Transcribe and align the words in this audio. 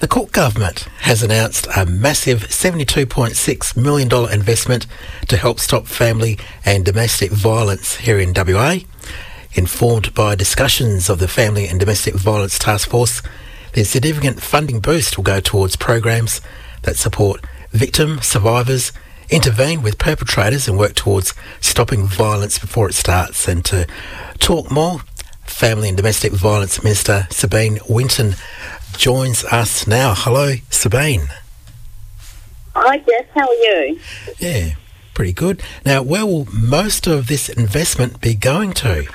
The 0.00 0.08
Cook 0.08 0.32
government 0.32 0.88
has 1.00 1.22
announced 1.22 1.66
a 1.76 1.84
massive 1.84 2.44
$72.6 2.44 3.76
million 3.76 4.32
investment 4.32 4.86
to 5.28 5.36
help 5.36 5.60
stop 5.60 5.86
family 5.86 6.38
and 6.64 6.86
domestic 6.86 7.30
violence 7.30 7.96
here 7.96 8.18
in 8.18 8.32
WA. 8.34 8.78
Informed 9.52 10.14
by 10.14 10.36
discussions 10.36 11.10
of 11.10 11.18
the 11.18 11.28
Family 11.28 11.66
and 11.66 11.78
Domestic 11.78 12.14
Violence 12.14 12.58
Task 12.58 12.88
Force, 12.88 13.20
the 13.74 13.84
significant 13.84 14.40
funding 14.40 14.80
boost 14.80 15.18
will 15.18 15.24
go 15.24 15.38
towards 15.38 15.76
programs 15.76 16.40
that 16.84 16.96
support 16.96 17.44
victim 17.70 18.22
survivors, 18.22 18.92
intervene 19.28 19.82
with 19.82 19.98
perpetrators 19.98 20.66
and 20.66 20.78
work 20.78 20.94
towards 20.94 21.34
stopping 21.60 22.06
violence 22.06 22.58
before 22.58 22.88
it 22.88 22.94
starts. 22.94 23.46
And 23.46 23.62
to 23.66 23.86
talk 24.38 24.70
more, 24.70 25.02
Family 25.44 25.88
and 25.88 25.96
Domestic 25.96 26.32
Violence 26.32 26.82
Minister 26.82 27.26
Sabine 27.28 27.80
Winton 27.86 28.36
joins 29.00 29.44
us 29.44 29.86
now. 29.86 30.12
Hello, 30.14 30.56
Sabine. 30.68 31.26
Hi, 32.74 32.98
Jeff. 32.98 33.30
How 33.34 33.48
are 33.48 33.54
you? 33.54 33.98
Yeah, 34.38 34.72
pretty 35.14 35.32
good. 35.32 35.62
Now, 35.86 36.02
where 36.02 36.26
will 36.26 36.46
most 36.52 37.06
of 37.06 37.26
this 37.26 37.48
investment 37.48 38.20
be 38.20 38.34
going 38.34 38.74
to? 38.74 39.06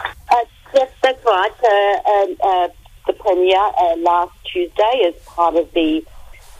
Uh, 0.00 0.36
yes, 0.72 0.90
that's 1.02 1.22
right. 1.26 1.50
Uh, 1.62 2.10
um, 2.10 2.36
uh, 2.42 2.68
the 3.06 3.12
Premier 3.12 3.58
uh, 3.58 3.96
last 3.98 4.32
Tuesday, 4.50 5.02
as 5.08 5.14
part 5.26 5.56
of 5.56 5.70
the 5.74 6.02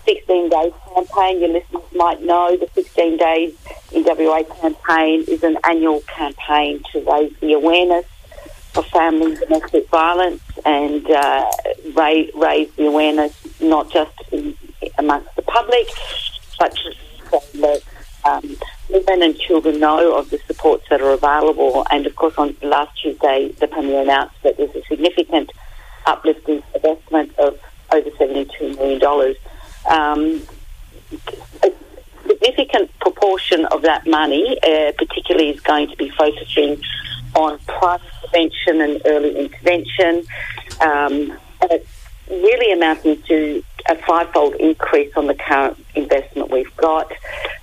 16 0.05 0.51
Days 0.51 0.73
campaign, 0.95 1.41
your 1.41 1.49
listeners 1.49 1.83
might 1.95 2.21
know 2.23 2.55
the 2.55 2.69
16 2.75 3.17
Days 3.17 3.57
in 3.93 4.05
WA 4.05 4.43
campaign 4.61 5.25
is 5.27 5.43
an 5.43 5.57
annual 5.65 6.03
campaign 6.03 6.83
to 6.93 7.01
raise 7.11 7.35
the 7.41 7.55
awareness 7.55 8.05
of 8.75 8.85
family 8.89 9.37
domestic 9.37 9.89
violence 9.89 10.43
and 10.65 11.09
uh, 11.11 11.51
raise, 11.95 12.31
raise 12.35 12.71
the 12.77 12.87
awareness 12.87 13.35
not 13.61 13.91
just 13.91 14.13
in, 14.31 14.57
amongst 14.99 15.35
the 15.37 15.43
public, 15.43 15.89
but 16.59 16.75
to 16.75 17.41
let 17.55 17.83
um, 18.25 18.57
women 18.91 19.23
and 19.23 19.39
children 19.39 19.81
know 19.81 20.17
of 20.17 20.31
the 20.31 20.39
supports 20.47 20.85
that 20.91 21.01
are 21.01 21.13
available. 21.13 21.85
And 21.91 22.07
of 22.07 22.15
course, 22.17 22.35
on 22.37 22.57
last 22.63 23.01
Tuesday, 23.01 23.53
the 23.59 23.69
Premier 23.69 24.03
announced 24.03 24.37
that 24.43 24.57
there's 24.57 24.75
a 24.75 24.83
significant 24.89 25.51
uplifting 26.07 26.63
investment 26.75 27.37
of 27.39 27.59
over 27.93 28.11
$72 28.11 28.77
million. 28.77 29.35
Um, 29.91 30.43
a 31.63 31.73
significant 32.27 32.91
proportion 33.01 33.67
of 33.67 33.83
that 33.83 34.07
money, 34.07 34.57
uh, 34.63 34.93
particularly, 34.97 35.51
is 35.51 35.61
going 35.61 35.89
to 35.91 35.97
be 35.97 36.09
focusing 36.11 36.81
on 37.35 37.59
primary 37.61 38.09
prevention 38.21 38.81
and 38.81 39.03
early 39.07 39.39
intervention. 39.39 40.25
Um, 40.83 41.39
and 41.61 41.71
it's 41.71 42.07
really 42.29 42.73
amounting 42.73 43.23
to 43.23 43.63
a 43.89 43.97
fivefold 43.97 44.55
increase 44.57 45.13
on 45.17 45.27
the 45.27 45.35
current 45.35 45.79
investment 45.95 46.51
we've 46.51 46.77
got. 46.77 47.11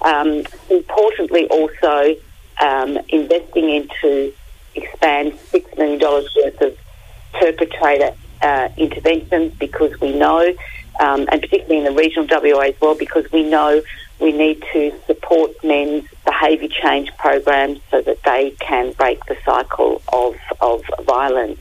Um, 0.02 0.44
importantly, 0.70 1.48
also 1.48 2.16
um, 2.62 2.98
investing 3.10 3.70
into 3.70 4.34
expand 4.76 5.34
$6 5.34 5.78
million 5.78 6.00
worth 6.00 6.62
of 6.62 6.78
perpetrator 7.34 8.12
uh, 8.42 8.70
interventions 8.78 9.54
because 9.56 10.00
we 10.00 10.18
know, 10.18 10.54
um, 11.00 11.28
and 11.32 11.42
particularly 11.42 11.78
in 11.78 11.84
the 11.84 12.00
regional 12.00 12.28
WA 12.30 12.62
as 12.62 12.76
well, 12.82 12.96
because 12.96 13.30
we 13.32 13.44
know 13.44 13.82
we 14.20 14.32
need 14.32 14.64
to 14.74 14.94
support 15.08 15.52
men's 15.64 16.06
behaviour 16.26 16.68
change 16.68 17.10
programs 17.18 17.80
so 17.90 18.02
that 18.02 18.22
they 18.24 18.52
can 18.60 18.92
break 18.94 19.24
the 19.26 19.38
cycle 19.46 20.02
of, 20.12 20.36
of 20.62 20.84
violence. 21.06 21.60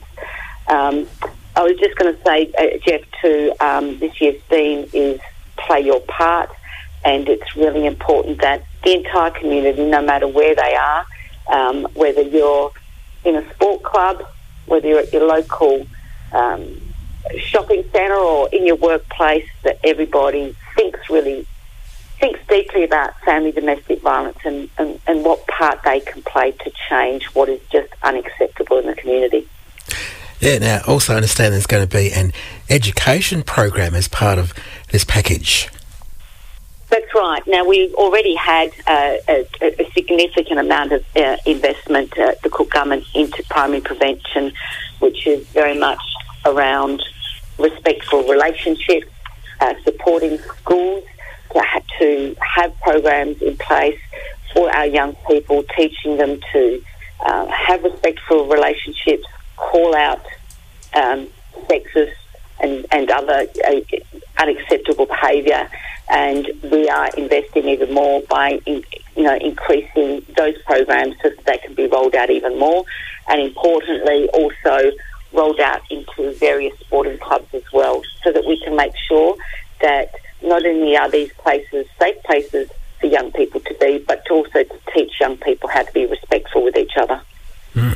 Um, 0.67 1.07
I 1.55 1.63
was 1.63 1.77
just 1.77 1.95
going 1.97 2.15
to 2.15 2.23
say, 2.23 2.51
uh, 2.57 2.77
Jeff, 2.85 3.01
too, 3.21 3.53
um, 3.59 3.99
this 3.99 4.19
year's 4.21 4.41
theme 4.43 4.87
is 4.93 5.19
play 5.57 5.81
your 5.81 5.99
part, 6.01 6.49
and 7.03 7.27
it's 7.27 7.55
really 7.55 7.85
important 7.85 8.41
that 8.41 8.63
the 8.83 8.93
entire 8.93 9.31
community, 9.31 9.83
no 9.85 10.01
matter 10.01 10.27
where 10.27 10.55
they 10.55 10.75
are, 10.75 11.05
um, 11.47 11.87
whether 11.93 12.21
you're 12.21 12.71
in 13.25 13.35
a 13.35 13.53
sport 13.53 13.83
club, 13.83 14.23
whether 14.67 14.87
you're 14.87 14.99
at 14.99 15.11
your 15.11 15.25
local 15.25 15.85
um, 16.31 16.79
shopping 17.37 17.83
centre 17.91 18.15
or 18.15 18.47
in 18.53 18.65
your 18.65 18.75
workplace, 18.75 19.47
that 19.63 19.79
everybody 19.83 20.55
thinks 20.75 21.09
really 21.09 21.45
thinks 22.19 22.39
deeply 22.49 22.83
about 22.83 23.17
family 23.21 23.51
domestic 23.51 24.01
violence 24.01 24.37
and, 24.43 24.69
and, 24.77 24.99
and 25.07 25.23
what 25.23 25.45
part 25.47 25.79
they 25.85 26.01
can 26.01 26.21
play 26.23 26.51
to 26.51 26.71
change 26.89 27.23
what 27.27 27.47
is 27.47 27.61
just 27.71 27.91
unacceptable 28.03 28.77
in 28.77 28.87
the 28.87 28.95
community. 28.95 29.47
Yeah, 30.39 30.57
now 30.57 30.81
also 30.87 31.15
understand 31.15 31.53
there's 31.53 31.67
going 31.67 31.87
to 31.87 31.97
be 31.97 32.11
an 32.11 32.31
education 32.69 33.43
program 33.43 33.93
as 33.93 34.07
part 34.07 34.37
of 34.37 34.53
this 34.91 35.03
package. 35.03 35.69
That's 36.89 37.13
right. 37.13 37.45
Now, 37.45 37.65
we 37.65 37.93
already 37.93 38.35
had 38.35 38.71
uh, 38.87 39.17
a, 39.27 39.47
a, 39.61 39.91
significant 39.91 40.59
amount 40.59 40.91
of 40.91 41.05
uh, 41.15 41.37
investment, 41.45 42.17
uh, 42.17 42.33
the 42.41 42.49
Cook 42.49 42.71
government, 42.71 43.05
into 43.13 43.43
primary 43.49 43.81
prevention, 43.81 44.53
which 44.99 45.27
is 45.27 45.45
very 45.49 45.77
much 45.77 45.99
around 46.45 47.03
respectful 47.59 48.23
relationships, 48.23 49.07
uh, 49.59 49.75
supporting 49.83 50.39
schools 50.39 51.03
to, 51.51 51.59
ha- 51.59 51.81
to 51.99 52.35
have 52.41 52.75
programs 52.79 53.39
in 53.41 53.55
place 53.57 53.99
for 54.53 54.73
our 54.75 54.87
young 54.87 55.15
people, 55.27 55.63
teaching 55.77 56.17
them 56.17 56.39
to 56.53 56.81
uh, 57.19 57.45
have 57.47 57.83
respectful 57.83 58.47
relationships, 58.47 59.25
call 59.59 59.95
out 59.95 60.25
um, 60.93 61.27
sexist 61.67 62.19
and, 62.59 62.85
and 62.91 63.09
other 63.11 63.39
uh, 63.67 63.81
unacceptable 64.37 65.05
behaviour. 65.05 65.69
And 66.09 66.47
we 66.63 66.89
are 66.89 67.09
investing 67.15 67.67
even 67.67 67.93
more 67.93 68.21
by, 68.29 68.59
in, 68.65 68.83
you 69.15 69.23
know, 69.23 69.37
increasing 69.51 70.25
those 70.35 70.57
programs 70.63 71.15
so 71.21 71.29
that 71.29 71.45
they 71.45 71.57
can 71.59 71.73
be 71.75 71.85
rolled 71.87 72.15
out 72.15 72.29
even 72.31 72.57
more. 72.57 72.83
And 73.27 73.39
importantly, 73.41 74.27
also 74.29 74.91
rolled 75.31 75.59
out 75.59 75.81
into 75.91 76.33
various 76.39 76.77
sporting 76.79 77.19
clubs 77.19 77.53
as 77.53 77.61
well, 77.71 78.01
so 78.23 78.31
that 78.31 78.45
we 78.45 78.59
can 78.63 78.75
make 78.75 78.93
sure 79.07 79.35
that 79.81 80.07
not 80.41 80.65
only 80.65 80.97
are 80.97 81.09
these 81.09 81.31
places 81.33 81.85
safe 81.99 82.19
places 82.23 82.67
for 82.99 83.07
young 83.07 83.31
people 83.31 83.59
to 83.61 83.75
be, 83.79 84.03
but 84.07 84.25
to 84.25 84.33
also 84.33 84.63
to 84.63 84.79
teach 84.93 85.11
young 85.21 85.37
people 85.37 85.69
how 85.69 85.83
to 85.83 85.93
be 85.93 86.05
respectful 86.07 86.63
with 86.63 86.75
each 86.75 86.97
other. 86.97 87.21
Mm. 87.75 87.93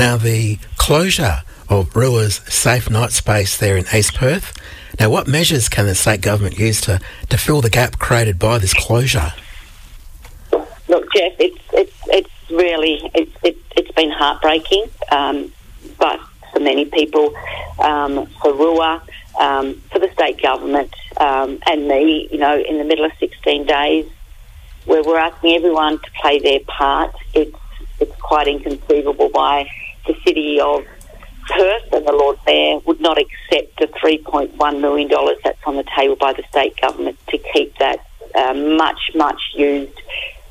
Now, 0.00 0.16
the 0.16 0.56
closure 0.78 1.42
of 1.68 1.90
Ruah's 1.90 2.36
safe 2.50 2.88
night 2.88 3.12
space 3.12 3.58
there 3.58 3.76
in 3.76 3.84
East 3.94 4.14
Perth. 4.14 4.58
Now, 4.98 5.10
what 5.10 5.28
measures 5.28 5.68
can 5.68 5.84
the 5.84 5.94
state 5.94 6.22
government 6.22 6.58
use 6.58 6.80
to, 6.80 7.00
to 7.28 7.36
fill 7.36 7.60
the 7.60 7.68
gap 7.68 7.98
created 7.98 8.38
by 8.38 8.56
this 8.56 8.72
closure? 8.72 9.34
Look, 10.88 11.12
Jeff, 11.12 11.34
it's 11.38 11.62
it's 11.74 11.92
it's 12.06 12.30
really 12.50 13.10
it's 13.14 13.30
it, 13.42 13.58
has 13.76 13.94
been 13.94 14.10
heartbreaking, 14.10 14.86
um, 15.12 15.52
but 15.98 16.18
for 16.50 16.60
many 16.60 16.86
people, 16.86 17.36
um, 17.80 18.24
for 18.40 18.54
Ruah, 18.54 19.02
um, 19.38 19.82
for 19.92 19.98
the 19.98 20.10
state 20.14 20.40
government, 20.40 20.94
um, 21.18 21.58
and 21.66 21.86
me, 21.86 22.26
you 22.32 22.38
know, 22.38 22.58
in 22.58 22.78
the 22.78 22.84
middle 22.84 23.04
of 23.04 23.12
16 23.20 23.66
days, 23.66 24.10
where 24.86 25.02
we're 25.02 25.18
asking 25.18 25.56
everyone 25.56 25.98
to 25.98 26.10
play 26.22 26.38
their 26.38 26.60
part. 26.60 27.14
It's 27.34 27.54
it's 28.00 28.16
quite 28.16 28.48
inconceivable 28.48 29.28
why 29.28 29.68
the 30.10 30.20
city 30.24 30.60
of 30.60 30.84
Perth 31.48 31.92
and 31.92 32.06
the 32.06 32.12
Lord 32.12 32.38
Mayor 32.46 32.78
would 32.80 33.00
not 33.00 33.18
accept 33.18 33.78
the 33.78 33.86
$3.1 33.86 34.80
million 34.80 35.08
that's 35.44 35.58
on 35.64 35.76
the 35.76 35.84
table 35.96 36.16
by 36.16 36.32
the 36.32 36.42
state 36.48 36.80
government 36.80 37.18
to 37.28 37.38
keep 37.52 37.76
that 37.78 38.04
uh, 38.34 38.54
much, 38.54 39.10
much 39.14 39.40
used 39.54 40.00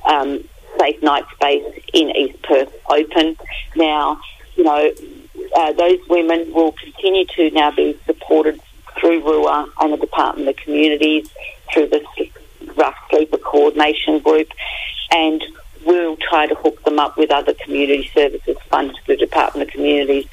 um, 0.05 0.43
safe 0.79 1.01
night 1.01 1.25
space 1.33 1.63
in 1.93 2.09
East 2.15 2.41
Perth 2.43 2.73
open. 2.89 3.35
Now, 3.75 4.19
you 4.55 4.63
know, 4.63 4.91
uh, 5.55 5.73
those 5.73 5.99
women 6.09 6.53
will 6.53 6.73
continue 6.73 7.25
to 7.35 7.51
now 7.51 7.71
be 7.71 7.97
supported 8.05 8.59
through 8.99 9.21
Ruah 9.21 9.69
and 9.79 9.93
the 9.93 9.97
Department 9.97 10.49
of 10.49 10.57
Communities, 10.57 11.29
through 11.73 11.87
the 11.87 12.03
Rough 12.75 12.95
Sleeper 13.09 13.37
Coordination 13.37 14.19
Group, 14.19 14.49
and 15.11 15.41
try 16.29 16.47
to 16.47 16.55
hook 16.55 16.81
them 16.83 16.99
up 16.99 17.17
with 17.17 17.31
other 17.31 17.53
community 17.53 18.09
services 18.13 18.57
funded 18.69 18.95
through 19.05 19.17
the 19.17 19.25
Department 19.25 19.67
of 19.67 19.73
Communities. 19.73 20.25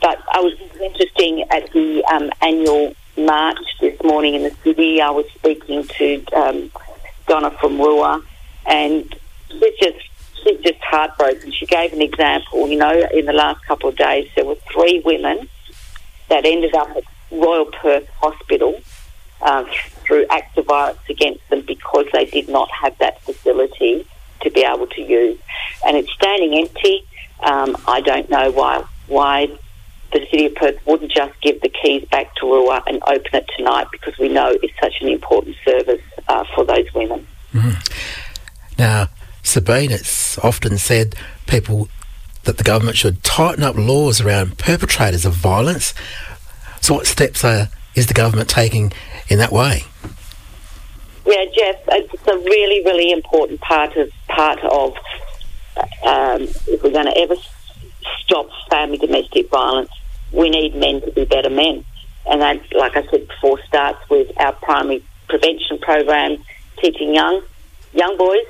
But 0.00 0.22
I 0.32 0.40
was 0.40 0.54
interesting 0.80 1.44
at 1.50 1.70
the 1.72 2.04
um, 2.04 2.30
annual 2.40 2.94
march 3.16 3.58
this 3.80 4.00
morning 4.02 4.34
in 4.34 4.42
the 4.44 4.54
city. 4.62 5.00
I 5.00 5.10
was 5.10 5.26
speaking 5.34 5.84
to 5.98 6.24
um, 6.32 6.70
Donna 7.26 7.50
from 7.60 7.78
Ruah, 7.78 8.22
and 8.66 9.14
she's 9.50 9.78
just 9.80 9.98
she's 10.42 10.60
just 10.60 10.80
heartbroken. 10.80 11.52
She 11.52 11.66
gave 11.66 11.92
an 11.92 12.00
example. 12.00 12.68
You 12.68 12.78
know, 12.78 13.08
in 13.12 13.26
the 13.26 13.32
last 13.32 13.64
couple 13.66 13.90
of 13.90 13.96
days, 13.96 14.30
there 14.36 14.46
were 14.46 14.56
three 14.72 15.02
women 15.04 15.48
that 16.28 16.46
ended 16.46 16.74
up 16.74 16.88
at 16.96 17.04
Royal 17.30 17.66
Perth 17.66 18.08
Hospital 18.20 18.80
uh, 19.42 19.64
through 20.04 20.26
acts 20.30 20.56
of 20.56 20.66
violence 20.66 20.98
against 21.08 21.46
them 21.50 21.62
because 21.66 22.06
they 22.12 22.24
did 22.24 22.48
not 22.48 22.70
have 22.70 22.96
that 22.98 23.20
facility 23.22 24.06
to 24.42 24.50
be 24.50 24.62
able 24.62 24.86
to 24.86 25.02
use, 25.02 25.38
and 25.86 25.96
it's 25.96 26.12
standing 26.12 26.58
empty. 26.58 27.04
Um, 27.42 27.76
I 27.86 28.00
don't 28.00 28.28
know 28.28 28.50
why 28.50 28.84
why 29.06 29.48
the 30.12 30.20
City 30.30 30.46
of 30.46 30.54
Perth 30.54 30.78
wouldn't 30.86 31.12
just 31.12 31.40
give 31.40 31.60
the 31.60 31.68
keys 31.68 32.04
back 32.10 32.34
to 32.36 32.46
Ruah 32.46 32.82
and 32.86 33.02
open 33.06 33.34
it 33.34 33.48
tonight 33.56 33.86
because 33.92 34.18
we 34.18 34.28
know 34.28 34.50
it's 34.62 34.74
such 34.80 34.94
an 35.00 35.08
important 35.08 35.56
service 35.64 36.02
uh, 36.28 36.44
for 36.54 36.64
those 36.64 36.86
women. 36.94 37.26
Mm. 37.52 37.76
Now, 38.78 39.08
Sabine, 39.42 39.90
it's 39.90 40.38
often 40.38 40.78
said 40.78 41.14
people 41.46 41.88
that 42.44 42.56
the 42.56 42.64
government 42.64 42.96
should 42.96 43.22
tighten 43.22 43.62
up 43.62 43.76
laws 43.76 44.20
around 44.20 44.58
perpetrators 44.58 45.24
of 45.24 45.34
violence. 45.34 45.94
So, 46.80 46.94
what 46.94 47.06
steps 47.06 47.44
are, 47.44 47.68
is 47.94 48.06
the 48.06 48.14
government 48.14 48.48
taking 48.48 48.92
in 49.28 49.38
that 49.38 49.52
way? 49.52 49.84
Yeah, 51.30 51.44
Jeff, 51.56 51.76
it's 51.86 52.26
a 52.26 52.36
really, 52.36 52.84
really 52.84 53.12
important 53.12 53.60
part 53.60 53.96
of 53.96 54.10
part 54.26 54.58
of 54.64 54.96
um, 56.02 56.42
if 56.42 56.82
we're 56.82 56.90
going 56.90 57.06
to 57.06 57.16
ever 57.16 57.36
stop 58.18 58.48
family 58.68 58.98
domestic 58.98 59.48
violence, 59.48 59.90
we 60.32 60.50
need 60.50 60.74
men 60.74 61.00
to 61.02 61.12
be 61.12 61.24
better 61.24 61.48
men, 61.48 61.84
and 62.26 62.40
that, 62.40 62.60
like 62.74 62.96
I 62.96 63.08
said 63.08 63.28
before, 63.28 63.60
starts 63.64 64.00
with 64.10 64.28
our 64.40 64.54
primary 64.54 65.04
prevention 65.28 65.78
program, 65.78 66.38
teaching 66.82 67.14
young 67.14 67.42
young 67.92 68.16
boys 68.16 68.46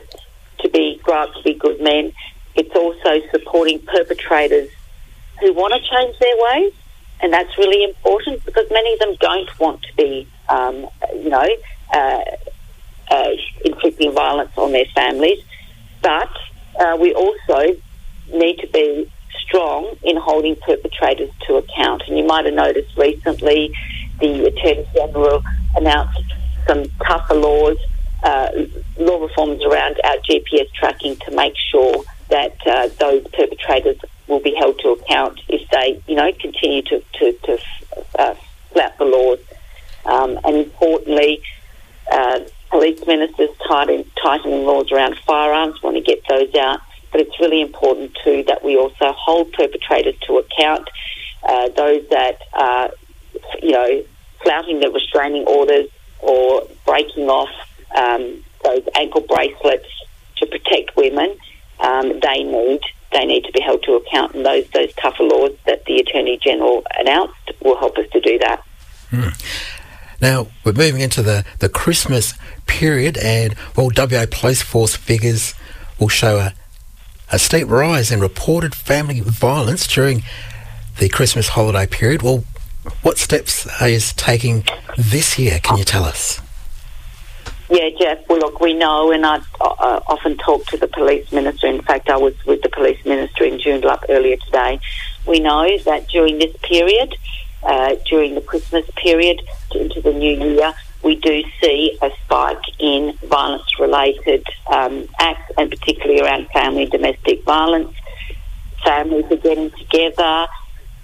to 0.61 0.71
be 0.71 0.99
grow 1.03 1.25
up 1.25 1.35
to 1.35 1.43
be 1.43 1.53
good 1.53 1.83
men. 1.83 2.15
It's 2.55 2.75
also 2.75 3.21
supporting 3.31 3.81
perpetrators 3.81 4.71
who 5.41 5.53
want 5.53 5.75
to 5.75 5.81
change 5.81 6.19
their 6.19 6.35
ways, 6.49 6.73
and 7.21 7.31
that's 7.31 7.59
really 7.59 7.85
important 7.85 8.43
because 8.47 8.71
many 8.71 8.95
of 8.95 9.01
them 9.01 9.17
don't 9.21 9.61
want 9.61 9.83
to 9.83 9.95
be, 9.97 10.27
um, 10.49 10.89
you 11.13 11.29
know, 11.29 11.49
uh, 11.93 12.21
uh, 13.11 13.31
inflicting 13.65 14.13
violence 14.13 14.53
on 14.57 14.73
their 14.73 14.87
families. 14.95 15.39
But 16.03 16.31
uh, 16.79 16.97
we 17.01 17.13
also 17.13 17.77
need 18.33 18.59
to 18.59 18.69
be 18.69 19.11
strong 19.43 19.97
in 20.03 20.17
holding 20.17 20.57
perpetrators 20.57 21.31
to 21.47 21.57
account. 21.57 22.03
And 22.07 22.17
you 22.17 22.25
might 22.25 22.45
have 22.45 22.55
noticed 22.55 22.97
recently 22.97 23.75
the 24.21 24.47
Attorney 24.47 24.87
General 24.95 25.43
announced 25.77 26.23
some 26.67 26.85
tougher 27.05 27.35
laws, 27.35 27.77
uh, 28.23 28.49
law 28.99 29.23
reforms 29.23 29.63
around 29.65 29.97
our 30.05 30.17
GPS 30.29 30.71
tracking 30.75 31.17
to 31.17 31.31
make 31.33 31.55
sure 31.71 32.05
that 32.29 32.57
uh, 32.67 32.89
those 32.99 33.27
perpetrators 33.29 33.99
will 34.29 34.41
be 34.41 34.55
held 34.55 34.79
to 34.79 34.91
account 34.91 35.41
if 35.49 35.69
they, 35.71 36.01
you 36.07 36.15
know, 36.15 36.31
continue 36.41 36.83
to, 36.83 37.03
to, 37.15 37.33
to 37.45 37.59
uh, 38.19 38.35
flout 38.73 38.97
the 38.99 39.05
laws. 39.05 39.39
Um, 40.05 40.39
and 40.45 40.57
importantly, 40.57 41.43
uh, 42.11 42.41
police 42.81 43.07
ministers 43.07 43.51
tightening, 43.69 44.11
tightening 44.23 44.65
laws 44.65 44.91
around 44.91 45.15
firearms, 45.27 45.83
want 45.83 45.97
to 45.97 46.03
get 46.03 46.23
those 46.31 46.55
out. 46.55 46.81
But 47.13 47.21
it's 47.21 47.39
really 47.39 47.61
important 47.61 48.17
too 48.25 48.43
that 48.47 48.65
we 48.65 48.75
also 48.75 49.13
hold 49.13 49.53
perpetrators 49.53 50.15
to 50.27 50.39
account. 50.39 50.89
Uh, 51.43 51.69
those 51.69 52.09
that 52.09 52.41
are, 52.55 52.91
you 53.63 53.73
know, 53.73 54.03
flouting 54.43 54.81
the 54.81 54.91
restraining 54.91 55.45
orders 55.45 55.89
or 56.21 56.67
breaking 56.87 57.29
off 57.29 57.51
um, 57.95 58.43
those 58.65 58.83
ankle 58.95 59.21
bracelets 59.21 59.89
to 60.39 60.47
protect 60.47 60.97
women, 60.97 61.37
um, 61.81 62.19
they 62.21 62.43
need 62.43 62.81
they 63.13 63.27
need 63.27 63.45
to 63.45 63.53
be 63.53 63.61
held 63.61 63.83
to 63.83 63.95
account, 63.95 64.35
and 64.35 64.47
those 64.47 64.67
those 64.71 64.93
tougher 64.95 65.25
laws 65.25 65.53
that 65.67 65.85
the 65.85 65.97
Attorney 65.97 66.39
General 66.43 66.83
announced 66.99 67.53
will 67.61 67.77
help 67.77 67.99
us 67.99 68.07
to 68.13 68.21
do 68.21 68.39
that. 68.39 68.65
Hmm. 69.11 69.29
Now, 70.21 70.49
we're 70.65 70.73
moving 70.73 71.01
into 71.01 71.23
the, 71.23 71.45
the 71.61 71.69
Christmas 71.69 72.35
period, 72.67 73.17
and 73.19 73.55
well, 73.77 73.91
WA 73.97 74.27
Police 74.31 74.63
Force 74.63 74.95
figures 74.95 75.55
will 75.99 76.09
show 76.09 76.39
a, 76.39 76.55
a 77.33 77.39
steep 77.39 77.69
rise 77.69 78.11
in 78.11 78.21
reported 78.21 78.75
family 78.75 79.21
violence 79.21 79.87
during 79.87 80.23
the 80.99 81.09
Christmas 81.09 81.49
holiday 81.49 81.87
period. 81.87 82.23
Well, 82.23 82.45
what 83.03 83.19
steps 83.19 83.67
are 83.81 83.89
you 83.89 84.01
taking 84.01 84.65
this 84.97 85.39
year? 85.39 85.59
Can 85.63 85.79
you 85.79 85.85
tell 85.85 86.05
us? 86.05 86.41
Yeah, 87.71 87.89
Jeff. 87.99 88.29
Well, 88.29 88.41
look, 88.41 88.61
we 88.61 88.75
know, 88.75 89.13
and 89.13 89.25
I 89.25 89.37
uh, 89.61 90.01
often 90.09 90.37
talk 90.39 90.67
to 90.67 90.77
the 90.77 90.89
police 90.89 91.31
minister. 91.31 91.69
In 91.69 91.81
fact, 91.83 92.09
I 92.09 92.17
was 92.17 92.35
with 92.45 92.63
the 92.63 92.69
police 92.69 93.03
minister 93.05 93.45
in 93.45 93.59
Joondalup 93.59 94.07
earlier 94.09 94.37
today. 94.37 94.81
We 95.25 95.39
know 95.39 95.79
that 95.85 96.09
during 96.09 96.39
this 96.39 96.55
period, 96.63 97.15
uh, 97.63 97.95
during 98.09 98.35
the 98.35 98.41
Christmas 98.41 98.85
period 98.97 99.41
into 99.75 100.01
the 100.01 100.13
new 100.13 100.37
year, 100.37 100.73
we 101.03 101.17
do 101.17 101.43
see 101.63 101.99
a 102.03 102.11
spike 102.25 102.63
in 102.79 103.17
violence 103.25 103.79
related 103.79 104.45
um, 104.71 105.07
acts, 105.19 105.51
and 105.57 105.71
particularly 105.71 106.21
around 106.21 106.49
family 106.49 106.83
and 106.83 106.93
domestic 106.93 107.45
violence. 107.45 107.95
Families 108.85 109.25
are 109.31 109.37
getting 109.37 109.71
together, 109.71 110.47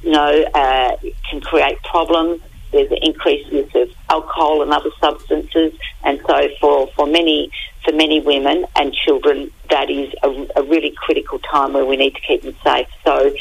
you 0.03 0.11
know, 0.11 0.45
uh, 0.55 0.97
can 1.31 1.41
create 1.41 1.83
problems. 1.83 2.41
There's 2.73 2.91
an 2.91 2.99
increased 3.03 3.51
use 3.51 3.75
of 3.75 3.89
alcohol 4.11 4.63
and 4.63 4.73
other 4.73 4.91
substances, 5.01 5.73
and 6.05 6.21
so 6.27 6.49
for, 6.61 6.89
for 6.89 7.07
many 7.07 7.51
for 7.87 7.93
many 7.93 8.21
women 8.21 8.67
and 8.75 8.93
children, 8.93 9.51
that 9.71 9.89
is 9.89 10.13
a, 10.23 10.29
a 10.57 10.63
really 10.65 10.93
critical 10.97 11.39
time 11.39 11.73
where 11.73 11.85
we 11.85 11.97
need 11.97 12.15
to 12.17 12.21
keep 12.21 12.43
them 12.43 12.57
safe. 12.65 12.89
So 13.05 13.33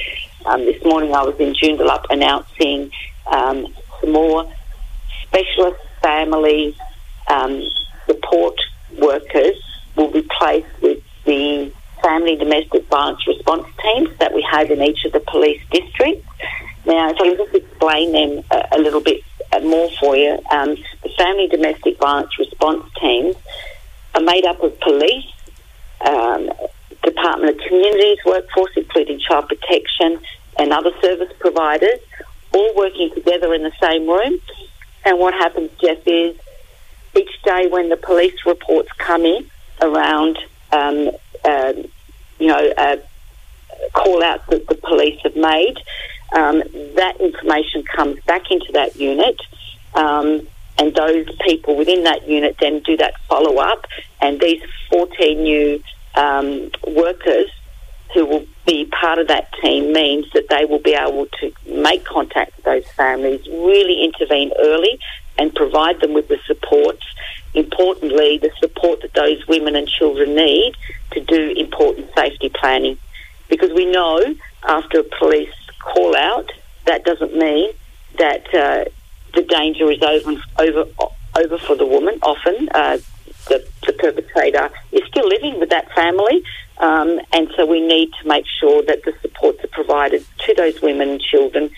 um, 0.46 0.66
this 0.66 0.84
morning 0.84 1.14
I 1.14 1.24
was 1.24 1.40
in 1.40 1.54
Joondalup 1.54 2.06
announcing 2.10 2.92
um, 3.28 3.68
some 4.00 4.12
more 4.12 4.52
specialist 5.24 5.82
family 6.02 6.76
um, 7.28 7.64
support 8.06 8.56
workers 9.00 9.56
will 9.96 10.12
be 10.12 10.28
placed 10.40 10.68
with 10.82 11.04
the 11.26 11.72
family 12.02 12.36
domestic 12.36 12.88
violence 12.88 13.26
response 13.28 13.66
teams 13.82 14.16
that 14.20 14.34
we 14.34 14.46
have 14.50 14.70
in 14.70 14.82
each 14.82 15.06
of 15.06 15.12
the 15.12 15.20
police 15.20 15.62
districts. 15.72 16.28
Now, 16.86 17.10
if 17.10 17.16
I 17.20 17.30
can 17.30 17.38
just 17.38 17.56
explain 17.56 18.12
them 18.12 18.44
a, 18.52 18.78
a 18.78 18.80
little 18.80 19.02
bit 19.02 19.22
more 19.64 19.90
for 20.00 20.16
you, 20.16 20.38
um, 20.52 20.76
the 21.02 21.10
family 21.18 21.48
domestic 21.48 21.98
violence 21.98 22.38
response 22.38 22.84
teams 23.00 23.36
are 24.14 24.22
made 24.22 24.46
up 24.46 24.62
of 24.62 24.80
police, 24.82 25.26
um, 26.06 26.52
Department 27.06 27.56
of 27.56 27.68
Communities 27.68 28.18
workforce, 28.26 28.72
including 28.76 29.20
child 29.20 29.48
protection 29.48 30.20
and 30.58 30.74
other 30.74 30.92
service 31.02 31.32
providers, 31.40 32.00
all 32.54 32.76
working 32.76 33.12
together 33.14 33.54
in 33.54 33.64
the 33.64 33.72
same 33.82 34.08
room. 34.08 34.40
And 35.06 35.20
what 35.20 35.34
happens, 35.34 35.72
Jeff, 35.80 36.00
is 36.06 36.36
each 37.16 37.42
day 37.44 37.68
when 37.68 37.90
the 37.90 37.98
police 37.98 38.46
reports 38.46 38.90
come 38.98 39.24
in 39.26 39.50
around, 39.82 40.38
um, 40.72 41.12
uh, 41.44 41.74
you 42.40 42.48
know, 42.48 42.74
uh, 42.78 42.98
call 43.94 44.24
outs 44.24 44.44
that 44.50 44.68
the 44.68 44.76
police 44.76 45.20
have 45.24 45.36
made, 45.36 45.78
um, 46.36 46.64
that 46.96 47.18
information 47.20 47.84
comes 47.84 48.20
back 48.22 48.50
into 48.50 48.72
that 48.74 48.96
unit. 48.96 49.40
Um, 49.94 50.48
and 50.78 50.94
those 50.94 51.28
people 51.42 51.78
within 51.78 52.04
that 52.04 52.28
unit 52.28 52.58
then 52.60 52.82
do 52.82 52.98
that 52.98 53.14
follow 53.30 53.58
up, 53.58 53.86
and 54.22 54.40
these 54.40 54.62
14 54.92 55.42
new 55.42 55.82
um, 56.16 56.72
workers 56.88 57.50
who 58.14 58.26
will 58.26 58.46
be 58.66 58.86
part 58.86 59.20
of 59.20 59.28
that 59.28 59.52
team 59.62 59.92
means 59.92 60.26
that 60.34 60.48
they 60.50 60.66
will 60.66 60.80
be 60.80 60.94
able 60.94 61.28
to 61.40 61.52
make 61.68 62.06
contact 62.06 62.56
with 62.56 62.66
those 62.66 62.88
families, 62.92 63.46
really 63.48 64.04
intervene 64.04 64.52
early 64.60 65.00
and 65.38 65.54
provide 65.54 66.00
them 66.00 66.14
with 66.14 66.28
the 66.28 66.38
support. 66.46 66.98
Importantly, 67.54 68.38
the 68.38 68.52
support 68.60 69.02
that 69.02 69.14
those 69.14 69.46
women 69.48 69.76
and 69.76 69.88
children 69.88 70.36
need 70.36 70.74
to 71.12 71.20
do 71.22 71.54
important 71.58 72.10
safety 72.16 72.50
planning. 72.50 72.98
Because 73.50 73.72
we 73.74 73.86
know 73.86 74.36
after 74.64 75.00
a 75.00 75.04
police 75.20 75.54
call 75.80 76.16
out, 76.16 76.50
that 76.86 77.04
doesn't 77.04 77.36
mean 77.36 77.72
that 78.18 78.46
uh, 78.54 78.86
the 79.34 79.44
danger 79.44 79.92
is 79.92 80.02
over, 80.02 80.42
over, 80.60 80.90
over 81.38 81.58
for 81.58 81.76
the 81.76 81.86
woman. 81.86 82.18
Often, 82.22 82.70
uh, 82.74 82.98
perpetrator 84.14 84.70
is 84.92 85.02
still 85.08 85.28
living 85.28 85.60
with 85.60 85.70
that 85.70 85.92
family 85.94 86.44
um, 86.78 87.20
and 87.32 87.50
so 87.56 87.66
we 87.66 87.86
need 87.86 88.12
to 88.22 88.28
make 88.28 88.46
sure 88.60 88.84
that 88.84 89.04
the 89.04 89.14
supports 89.22 89.64
are 89.64 89.70
provided 89.70 90.26
to 90.46 90.54
those 90.56 90.82
women 90.82 91.10
and 91.10 91.22
children 91.22 91.70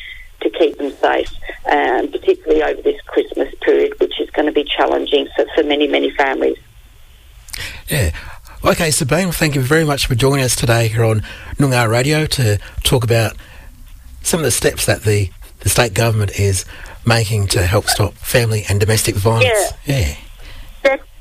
to 0.42 0.50
keep 0.50 0.78
them 0.78 0.92
safe, 0.92 1.32
um, 1.70 2.12
particularly 2.12 2.64
over 2.64 2.82
this 2.82 3.00
Christmas 3.02 3.54
period, 3.62 4.00
which 4.00 4.20
is 4.20 4.30
going 4.32 4.46
to 4.46 4.52
be 4.52 4.64
challenging 4.64 5.28
for, 5.36 5.46
for 5.56 5.64
many, 5.64 5.88
many 5.88 6.10
families. 6.12 6.58
Yeah. 7.88 8.12
Okay, 8.64 8.92
Sabine, 8.92 9.32
thank 9.32 9.56
you 9.56 9.62
very 9.62 9.86
much 9.86 10.08
for 10.08 10.16
joining 10.16 10.44
us 10.44 10.56
today 10.56 10.88
here 10.88 11.04
on 11.04 11.22
Noongar 11.58 11.90
Radio 11.90 12.26
to 12.26 12.60
talk 12.84 13.04
about 13.04 13.36
some 14.24 14.40
of 14.40 14.44
the 14.44 14.52
steps 14.52 14.86
that 14.88 15.04
the, 15.04 15.30
the 15.60 15.70
state 15.70 15.94
government 15.94 16.40
is 16.40 16.66
making 17.06 17.48
to 17.48 17.66
help 17.66 17.86
stop 17.86 18.14
family 18.14 18.64
and 18.68 18.80
domestic 18.80 19.16
violence. 19.16 19.46
Yeah. 19.86 20.00
Yeah. 20.00 20.16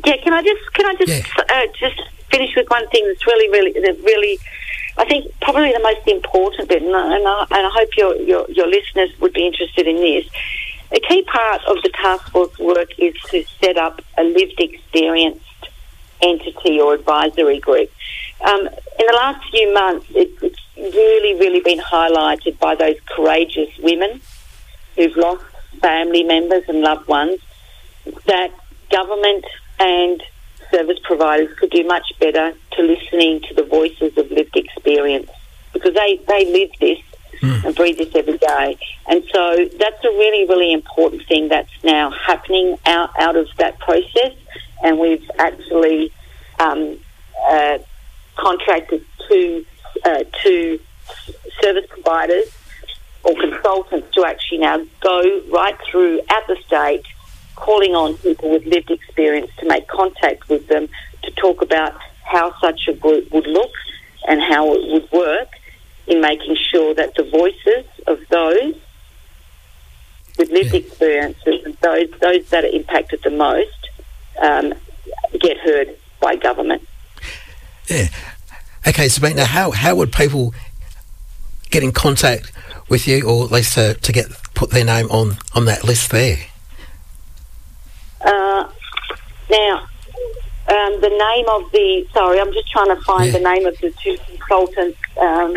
Yeah 0.07 0.17
can 0.23 0.33
I 0.33 0.43
just 0.43 0.73
can 0.73 0.87
I 0.87 0.95
just 0.95 1.13
yeah. 1.13 1.45
uh, 1.51 1.67
just 1.79 2.01
finish 2.31 2.55
with 2.57 2.69
one 2.71 2.87
thing 2.89 3.05
that's 3.07 3.27
really, 3.27 3.49
really, 3.51 3.73
really, 4.03 4.39
I 4.99 5.05
think 5.05 5.33
probably 5.41 5.73
the 5.73 5.81
most 5.81 6.07
important 6.07 6.69
bit, 6.69 6.83
and 6.83 6.95
I, 6.95 7.13
and 7.13 7.67
I 7.67 7.71
hope 7.73 7.97
your, 7.97 8.17
your, 8.17 8.47
your 8.51 8.67
listeners 8.67 9.11
would 9.21 9.33
be 9.33 9.47
interested 9.47 9.87
in 9.87 9.97
this. 9.97 10.27
A 10.93 11.01
key 11.01 11.23
part 11.23 11.63
of 11.65 11.77
the 11.83 11.91
task 11.91 12.31
force 12.31 12.57
work 12.59 12.91
is 12.99 13.15
to 13.31 13.45
set 13.61 13.77
up 13.77 14.01
a 14.17 14.23
lived 14.23 14.61
experienced 14.61 15.43
entity 16.23 16.81
or 16.81 16.95
advisory 16.95 17.59
group. 17.59 17.91
um, 18.45 18.61
in 18.61 19.07
the 19.07 19.17
last 19.17 19.45
few 19.51 19.75
months, 19.75 20.07
it, 20.11 20.31
it's 20.43 20.61
really, 20.77 21.39
really 21.39 21.61
been 21.61 21.81
highlighted 21.81 22.59
by 22.59 22.75
those 22.75 22.97
courageous 23.15 23.77
women 23.79 24.21
who've 24.97 25.17
lost 25.17 25.45
family 25.81 26.23
members 26.23 26.63
and 26.69 26.81
loved 26.81 27.07
ones 27.07 27.39
that 28.27 28.51
government 28.91 29.45
and 29.79 30.23
service 30.71 30.99
providers 31.05 31.49
could 31.59 31.71
do 31.71 31.85
much 31.87 32.13
better 32.19 32.53
to 32.73 32.83
listening 32.83 33.41
to 33.43 33.55
the 33.55 33.63
voices 33.63 34.17
of 34.17 34.31
lived 34.31 34.57
experience 34.57 35.31
because 35.73 35.95
they, 35.95 36.21
they 36.27 36.45
live 36.53 36.71
this 36.81 36.99
mm. 37.41 37.65
and 37.65 37.75
breathe 37.75 37.99
this 37.99 38.15
every 38.15 38.39
day. 38.39 38.79
And 39.07 39.23
so 39.33 39.65
that's 39.79 40.05
a 40.05 40.09
really, 40.09 40.47
really 40.49 40.73
important 40.73 41.27
thing 41.27 41.49
that's 41.49 41.71
now 41.85 42.11
happening 42.11 42.79
out, 42.87 43.11
out 43.19 43.37
of 43.37 43.49
that 43.59 43.79
process. 43.79 44.33
And 44.83 44.99
we've 44.99 45.29
actually 45.39 46.13
um, 46.59 46.99
uh, 47.49 47.79
contracted 48.37 49.05
to, 49.29 49.65
uh, 50.05 50.25
to 50.43 50.81
service 51.63 51.87
providers 51.89 52.47
or 53.25 53.35
consultants 53.35 54.15
to 54.15 54.25
actually 54.25 54.59
now 54.59 54.85
go 55.01 55.43
right 55.51 55.77
through 55.91 56.21
at 56.29 56.47
the 56.47 56.57
state, 56.67 57.05
calling 57.67 57.97
on 57.97 58.15
people 58.19 58.49
with 58.51 58.65
lived 58.65 58.91
experience 58.91 59.51
to 59.59 59.67
make 59.67 59.89
contact 59.89 60.49
with 60.49 60.67
them 60.69 60.89
to 61.25 61.31
talk 61.33 61.61
about 61.63 61.93
how 62.23 62.55
such 62.61 62.83
a 62.89 62.93
group 62.93 63.25
would 63.33 63.47
look 63.47 63.73
and 64.29 64.41
how 64.41 64.73
it 64.73 64.83
would 64.93 65.11
work 65.11 65.49
in 66.07 66.21
making 66.21 66.57
sure 66.71 66.95
that 66.95 67.13
the 67.17 67.25
voices 67.25 67.85
of 68.07 68.19
those 68.31 68.75
with 70.39 70.49
lived 70.51 70.73
yeah. 70.73 70.81
experiences 70.81 71.57
and 71.65 71.77
those 71.79 72.09
those 72.21 72.49
that 72.51 72.63
are 72.65 72.75
impacted 72.81 73.21
the 73.25 73.31
most 73.31 73.83
um, 74.41 74.73
get 75.41 75.57
heard 75.59 75.89
by 76.21 76.37
government. 76.37 76.83
Yeah. 77.89 78.09
Okay, 78.87 79.09
Sabine, 79.09 79.37
now 79.37 79.45
how, 79.45 79.73
how 79.73 79.97
would 79.97 80.13
people 80.13 80.55
get 81.71 81.83
in 81.83 81.91
contact 81.91 82.53
with 82.89 83.09
you 83.09 83.27
or 83.27 83.45
at 83.45 83.51
least 83.51 83.75
to, 83.75 83.95
to 83.95 84.13
get 84.13 84.27
put 84.55 84.71
their 84.71 84.85
name 84.85 85.07
on, 85.11 85.39
on 85.55 85.65
that 85.65 85.83
list 85.83 86.11
there? 86.11 86.37
Uh, 88.21 88.69
now, 89.57 89.77
um, 90.69 91.01
the 91.01 91.09
name 91.09 91.49
of 91.49 91.71
the, 91.73 92.07
sorry, 92.13 92.41
I'm 92.41 92.53
just 92.53 92.69
trying 92.71 92.89
to 92.89 93.01
find 93.03 93.27
yeah. 93.27 93.39
the 93.39 93.45
name 93.45 93.67
of 93.67 93.79
the 93.79 93.91
two 94.03 94.17
consultants. 94.27 94.99
Um, 95.21 95.57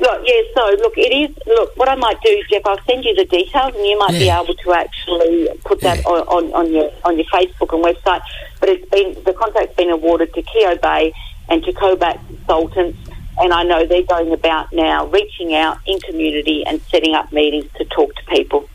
Look, 0.00 0.22
yeah, 0.24 0.40
so 0.54 0.62
look, 0.78 0.96
it 0.96 1.12
is, 1.12 1.36
look, 1.46 1.76
what 1.76 1.86
I 1.86 1.94
might 1.94 2.18
do, 2.22 2.42
Jeff, 2.50 2.62
I'll 2.64 2.82
send 2.84 3.04
you 3.04 3.14
the 3.14 3.26
details 3.26 3.74
and 3.74 3.84
you 3.84 3.98
might 3.98 4.14
yeah. 4.14 4.40
be 4.40 4.44
able 4.44 4.54
to 4.54 4.72
actually 4.72 5.48
put 5.66 5.82
that 5.82 5.98
yeah. 5.98 6.04
on, 6.04 6.22
on, 6.22 6.54
on, 6.54 6.72
your 6.72 6.90
on 7.04 7.18
your 7.18 7.26
Facebook 7.26 7.74
and 7.74 7.84
website. 7.84 8.22
But 8.60 8.70
it's 8.70 8.88
been, 8.88 9.22
the 9.24 9.34
contract's 9.34 9.76
been 9.76 9.90
awarded 9.90 10.32
to 10.32 10.40
Keogh 10.40 10.76
Bay 10.80 11.12
and 11.50 11.62
to 11.64 11.72
Cobat 11.74 12.18
Consultants 12.28 12.96
and 13.40 13.52
I 13.52 13.62
know 13.62 13.86
they're 13.86 14.02
going 14.02 14.32
about 14.32 14.72
now 14.72 15.06
reaching 15.06 15.54
out 15.54 15.78
in 15.86 15.98
community 16.00 16.64
and 16.66 16.80
setting 16.82 17.14
up 17.14 17.32
meetings 17.32 17.70
to 17.76 17.84
talk 17.84 18.14
to 18.14 18.24
people. 18.24 18.68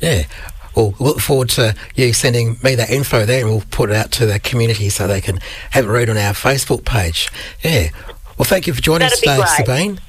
Yeah. 0.00 0.24
Well, 0.78 0.94
look 1.00 1.18
forward 1.18 1.48
to 1.50 1.74
you 1.96 2.12
sending 2.12 2.56
me 2.62 2.76
that 2.76 2.88
info 2.88 3.26
there 3.26 3.40
and 3.40 3.50
we'll 3.50 3.64
put 3.68 3.90
it 3.90 3.96
out 3.96 4.12
to 4.12 4.26
the 4.26 4.38
community 4.38 4.90
so 4.90 5.08
they 5.08 5.20
can 5.20 5.38
have 5.72 5.86
a 5.86 5.90
read 5.90 6.08
on 6.08 6.16
our 6.16 6.32
Facebook 6.34 6.84
page. 6.84 7.32
Yeah. 7.64 7.88
Well, 8.38 8.44
thank 8.44 8.68
you 8.68 8.74
for 8.74 8.80
joining 8.80 9.08
That'd 9.08 9.28
us 9.28 9.56
today, 9.56 9.64
Sabine. 9.64 10.00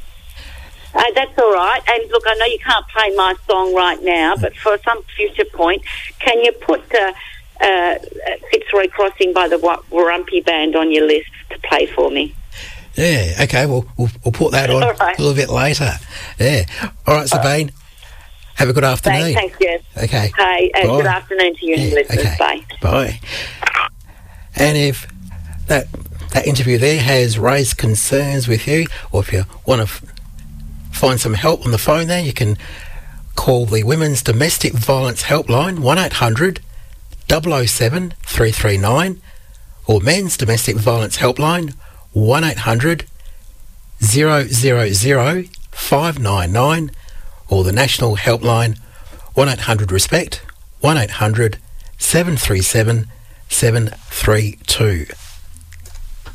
Uh, 0.93 1.03
that's 1.15 1.35
all 1.39 1.53
right. 1.53 1.81
And 1.87 2.11
look, 2.11 2.21
I 2.23 2.35
know 2.35 2.45
you 2.45 2.59
can't 2.59 2.87
play 2.89 3.15
my 3.15 3.33
song 3.47 3.73
right 3.73 3.99
now, 4.03 4.35
but 4.35 4.55
for 4.57 4.77
some 4.85 5.01
future 5.15 5.45
point, 5.55 5.81
can 6.19 6.39
you 6.41 6.51
put 6.51 6.83
uh, 6.93 7.13
uh, 7.61 7.95
Fitzroy 8.51 8.89
Crossing 8.89 9.33
by 9.33 9.47
the 9.47 9.57
Warumpi 9.57 10.45
Band 10.45 10.75
on 10.75 10.91
your 10.91 11.07
list 11.07 11.31
to 11.49 11.57
play 11.67 11.87
for 11.87 12.11
me? 12.11 12.35
Yeah, 12.93 13.37
okay, 13.41 13.65
well, 13.65 13.87
we'll, 13.97 14.09
we'll 14.23 14.33
put 14.33 14.51
that 14.51 14.69
on 14.69 14.81
right. 14.81 15.17
a 15.17 15.21
little 15.21 15.35
bit 15.35 15.49
later. 15.49 15.93
Yeah. 16.39 16.65
All 17.07 17.15
right, 17.15 17.27
Sabine. 17.27 17.71
Have 18.59 18.67
a 18.67 18.73
good 18.73 18.83
afternoon. 18.83 19.33
Thanks, 19.33 19.55
thanks 19.55 19.83
Jeff. 19.95 20.03
Okay. 20.03 20.31
Hey, 20.35 20.69
uh, 20.75 20.85
good 20.97 21.05
afternoon 21.05 21.55
to 21.55 21.65
you 21.65 21.77
yeah, 21.77 21.93
listeners. 21.93 22.25
Okay. 22.25 22.35
Bye. 22.37 22.65
Bye. 22.81 23.19
And 24.53 24.77
if 24.77 25.07
that 25.67 25.87
that 26.33 26.45
interview 26.45 26.77
there 26.77 26.99
has 26.99 27.39
raised 27.39 27.77
concerns 27.77 28.49
with 28.49 28.67
you, 28.67 28.87
or 29.13 29.21
if 29.21 29.31
you 29.31 29.45
want 29.65 29.87
to 29.87 30.05
find 30.91 31.21
some 31.21 31.35
help 31.35 31.63
on 31.63 31.71
the 31.71 31.77
phone 31.77 32.07
there, 32.07 32.21
you 32.21 32.33
can 32.33 32.57
call 33.37 33.65
the 33.65 33.85
Women's 33.85 34.21
Domestic 34.21 34.73
Violence 34.73 35.23
Helpline 35.23 35.79
1800 35.79 36.59
007 37.29 38.13
339 38.25 39.21
or 39.87 40.01
Men's 40.01 40.35
Domestic 40.35 40.75
Violence 40.75 41.19
Helpline 41.19 41.75
1800 42.11 43.05
000 44.01 45.43
599 45.71 46.91
or 47.49 47.63
the 47.63 47.71
National 47.71 48.15
Helpline 48.15 48.77
1800 49.33 49.91
Respect 49.91 50.41
1800 50.81 51.57
737 51.97 53.07
732. 53.49 55.28